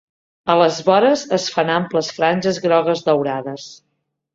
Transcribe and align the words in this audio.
A 0.53 0.55
les 0.61 0.79
vores 0.87 1.27
es 1.39 1.47
fan 1.57 1.71
amples 1.75 2.13
franges 2.19 2.61
grogues 2.67 3.09
daurades. 3.13 3.73